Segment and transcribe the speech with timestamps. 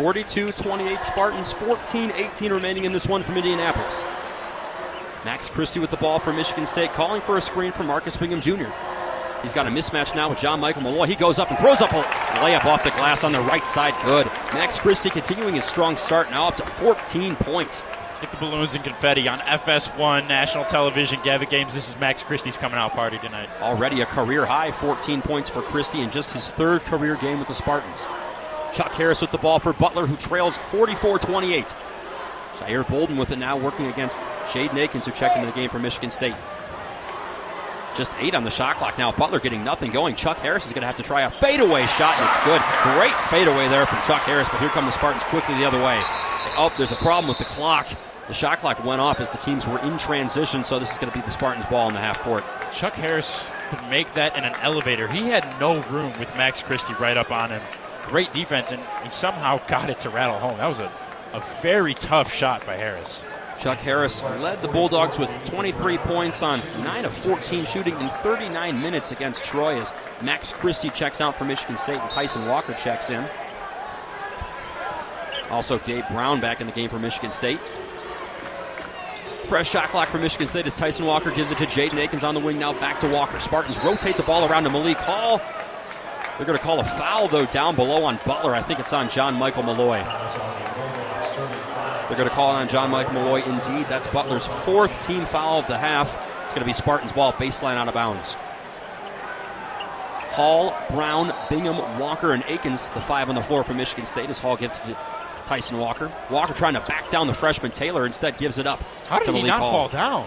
[0.00, 4.02] 42-28 Spartans, 14-18 remaining in this one from Indianapolis.
[5.26, 8.40] Max Christie with the ball for Michigan State, calling for a screen from Marcus Bingham
[8.40, 8.70] Jr.
[9.42, 11.06] He's got a mismatch now with John Michael Mulloy.
[11.06, 12.02] He goes up and throws up a
[12.40, 13.92] layup off the glass on the right side.
[14.02, 14.24] Good.
[14.54, 17.84] Max Christie continuing his strong start, now up to 14 points.
[18.22, 21.20] Get the balloons and confetti on FS1 national television.
[21.22, 21.74] Gavitt Games.
[21.74, 23.50] This is Max Christie's coming out party tonight.
[23.60, 27.48] Already a career high 14 points for Christie in just his third career game with
[27.48, 28.06] the Spartans.
[28.72, 31.74] Chuck Harris with the ball for Butler, who trails 44 28.
[32.60, 35.78] Jair Bolden with it now, working against Jaden Akins, who checked into the game for
[35.78, 36.34] Michigan State.
[37.96, 39.12] Just eight on the shot clock now.
[39.12, 40.14] Butler getting nothing going.
[40.14, 42.60] Chuck Harris is going to have to try a fadeaway shot, and it's good.
[42.94, 45.98] Great fadeaway there from Chuck Harris, but here come the Spartans quickly the other way.
[46.56, 47.88] Oh, there's a problem with the clock.
[48.28, 51.10] The shot clock went off as the teams were in transition, so this is going
[51.10, 52.44] to be the Spartans' ball in the half court.
[52.72, 53.36] Chuck Harris
[53.70, 55.08] could make that in an elevator.
[55.08, 57.62] He had no room with Max Christie right up on him.
[58.06, 60.58] Great defense, and he somehow got it to rattle home.
[60.58, 60.90] That was a,
[61.32, 63.20] a very tough shot by Harris.
[63.60, 68.80] Chuck Harris led the Bulldogs with 23 points on 9 of 14 shooting in 39
[68.80, 69.92] minutes against Troy as
[70.22, 73.22] Max Christie checks out for Michigan State and Tyson Walker checks in.
[75.50, 77.60] Also, Gabe Brown back in the game for Michigan State.
[79.46, 82.34] Fresh shot clock for Michigan State as Tyson Walker gives it to Jaden Akins on
[82.34, 82.58] the wing.
[82.58, 83.38] Now back to Walker.
[83.40, 85.42] Spartans rotate the ball around to Malik Hall.
[86.40, 88.54] They're going to call a foul, though, down below on Butler.
[88.54, 90.02] I think it's on John Michael Mulloy.
[92.08, 93.46] They're going to call on John Michael Mulloy.
[93.46, 96.18] Indeed, that's Butler's fourth team foul of the half.
[96.44, 98.38] It's going to be Spartans' ball, baseline out of bounds.
[100.30, 104.38] Hall, Brown, Bingham, Walker, and Akins, the five on the floor for Michigan State as
[104.38, 104.96] Hall gives it to
[105.44, 106.10] Tyson Walker.
[106.30, 108.82] Walker trying to back down the freshman Taylor, instead gives it up.
[109.08, 109.72] How did he not Hall.
[109.72, 110.26] fall down?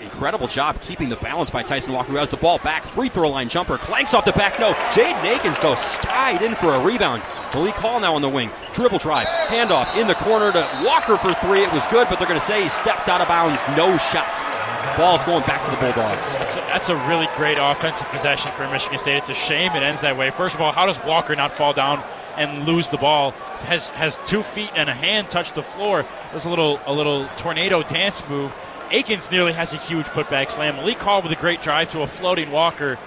[0.00, 2.84] Incredible job keeping the balance by Tyson Walker, who has the ball back.
[2.84, 4.58] Free throw line jumper, clanks off the back.
[4.58, 7.22] No, Jaden Akins, though, skied in for a rebound.
[7.52, 8.50] Malik Hall now on the wing.
[8.72, 11.60] Dribble drive, handoff in the corner to Walker for three.
[11.60, 13.60] It was good, but they're going to say he stepped out of bounds.
[13.76, 14.40] No shot.
[14.96, 16.32] Ball's going back to the Bulldogs.
[16.32, 19.18] That's a, that's a really great offensive possession for Michigan State.
[19.18, 20.30] It's a shame it ends that way.
[20.30, 22.02] First of all, how does Walker not fall down
[22.36, 23.32] and lose the ball?
[23.68, 26.00] Has has two feet and a hand touch the floor?
[26.00, 28.54] It was a little a little tornado dance move.
[28.92, 30.74] Akins nearly has a huge putback slam.
[30.76, 32.98] Malik Hall with a great drive to a floating Walker.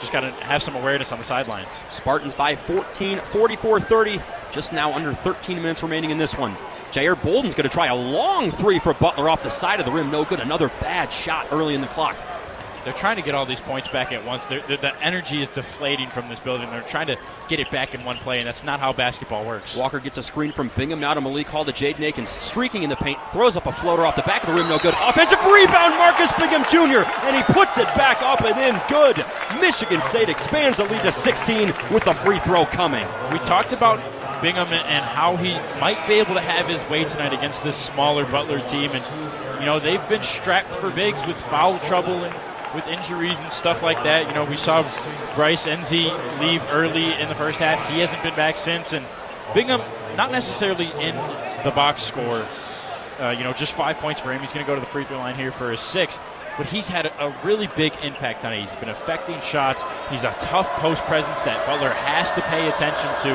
[0.00, 1.68] Just got to have some awareness on the sidelines.
[1.90, 4.20] Spartans by 14, 44 30.
[4.50, 6.56] Just now under 13 minutes remaining in this one.
[6.90, 9.92] Jair Bolden's going to try a long three for Butler off the side of the
[9.92, 10.10] rim.
[10.10, 10.40] No good.
[10.40, 12.16] Another bad shot early in the clock.
[12.84, 14.44] They're trying to get all these points back at once.
[14.46, 16.70] They're, they're, the energy is deflating from this building.
[16.70, 17.18] They're trying to
[17.48, 19.76] get it back in one play, and that's not how basketball works.
[19.76, 22.30] Walker gets a screen from Bingham now to Malik Hall to Jade Akins.
[22.30, 24.68] Streaking in the paint, throws up a floater off the back of the rim.
[24.68, 24.94] No good.
[25.00, 28.80] Offensive rebound, Marcus Bingham Jr., and he puts it back up and in.
[28.88, 29.24] Good.
[29.60, 33.06] Michigan State expands the lead to 16 with the free throw coming.
[33.32, 34.00] We talked about
[34.40, 38.24] Bingham and how he might be able to have his way tonight against this smaller
[38.24, 38.90] Butler team.
[38.92, 42.34] And, you know, they've been strapped for bigs with foul trouble and
[42.74, 44.28] with injuries and stuff like that.
[44.28, 44.82] You know, we saw
[45.34, 47.88] Bryce Nze leave early in the first half.
[47.90, 48.92] He hasn't been back since.
[48.92, 49.04] And
[49.54, 49.80] Bingham,
[50.16, 51.16] not necessarily in
[51.64, 52.46] the box score,
[53.18, 54.40] uh, you know, just five points for him.
[54.40, 56.20] He's going to go to the free throw line here for his sixth.
[56.56, 58.60] But he's had a, really big impact on it.
[58.60, 59.82] He's been affecting shots.
[60.10, 63.32] He's a tough post presence that Butler has to pay attention to.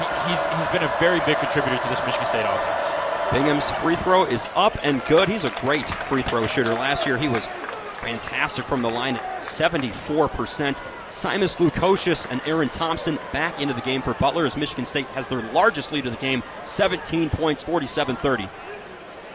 [0.00, 3.06] He, he's, he's been a very big contributor to this Michigan State offense.
[3.32, 5.28] Bingham's free throw is up and good.
[5.28, 6.72] He's a great free throw shooter.
[6.72, 7.48] Last year he was
[7.96, 10.82] fantastic from the line 74%.
[11.10, 15.26] Simas Lukosius and Aaron Thompson back into the game for Butler as Michigan State has
[15.26, 18.48] their largest lead of the game, 17 points, 47 30.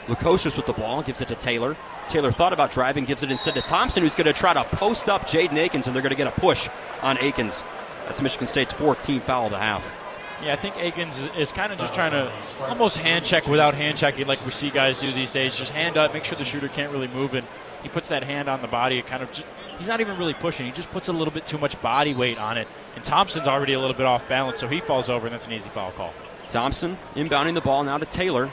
[0.08, 1.76] Lukosius with the ball, gives it to Taylor.
[2.10, 5.08] Taylor thought about driving, gives it instead to Thompson, who's going to try to post
[5.08, 6.70] up Jaden Akins, and they're going to get a push
[7.02, 7.64] on Akins.
[8.06, 10.01] That's Michigan State's 14th foul of the half.
[10.44, 12.32] Yeah, I think Akins is, is kind of just trying to
[12.68, 15.56] almost hand check without hand checking, like we see guys do these days.
[15.56, 17.46] Just hand up, make sure the shooter can't really move, and
[17.84, 18.98] he puts that hand on the body.
[18.98, 19.46] It kind of just,
[19.78, 20.66] he's not even really pushing.
[20.66, 22.68] He just puts a little bit too much body weight on it.
[22.96, 25.54] And Thompson's already a little bit off balance, so he falls over, and that's an
[25.54, 26.14] easy foul call.
[26.50, 28.50] Thompson inbounding the ball now to Taylor.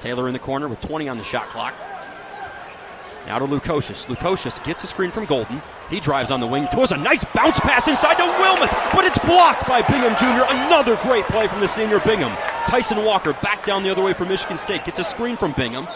[0.00, 1.74] Taylor in the corner with 20 on the shot clock.
[3.26, 4.06] Now to Lukosius.
[4.06, 5.62] Lukosius gets a screen from Golden.
[5.88, 6.66] He drives on the wing.
[6.72, 10.44] Towards a nice bounce pass inside to Wilmoth, but it's blocked by Bingham Jr.
[10.48, 12.32] Another great play from the senior Bingham.
[12.66, 14.84] Tyson Walker back down the other way for Michigan State.
[14.84, 15.86] Gets a screen from Bingham.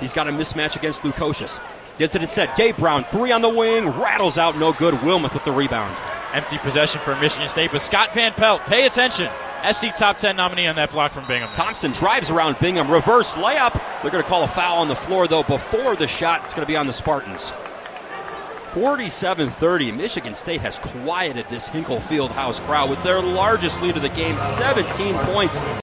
[0.00, 1.60] He's got a mismatch against Lukosius.
[1.98, 2.50] Gets it instead.
[2.56, 4.94] Gabe Brown, three on the wing, rattles out, no good.
[4.94, 5.96] Wilmoth with the rebound.
[6.32, 9.30] Empty possession for Michigan State, but Scott Van Pelt, pay attention.
[9.70, 11.48] SC top 10 nominee on that block from Bingham.
[11.54, 13.72] Thompson drives around Bingham, reverse layup.
[14.02, 16.42] They're going to call a foul on the floor, though, before the shot.
[16.42, 17.52] It's going to be on the Spartans.
[18.72, 19.92] 47 30.
[19.92, 24.08] Michigan State has quieted this Hinkle Field House crowd with their largest lead of the
[24.08, 25.60] game, 17 points.